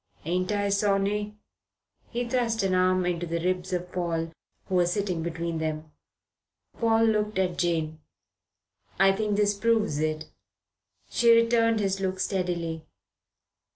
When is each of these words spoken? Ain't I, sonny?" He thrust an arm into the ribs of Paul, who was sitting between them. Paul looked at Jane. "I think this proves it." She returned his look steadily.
Ain't 0.25 0.51
I, 0.51 0.69
sonny?" 0.69 1.37
He 2.09 2.27
thrust 2.27 2.63
an 2.63 2.73
arm 2.73 3.05
into 3.05 3.27
the 3.27 3.37
ribs 3.39 3.71
of 3.71 3.91
Paul, 3.91 4.31
who 4.65 4.73
was 4.73 4.91
sitting 4.91 5.21
between 5.21 5.59
them. 5.59 5.91
Paul 6.79 7.03
looked 7.05 7.37
at 7.37 7.59
Jane. 7.59 7.99
"I 8.99 9.11
think 9.11 9.35
this 9.35 9.53
proves 9.53 9.99
it." 9.99 10.25
She 11.11 11.31
returned 11.31 11.79
his 11.81 11.99
look 11.99 12.19
steadily. 12.19 12.81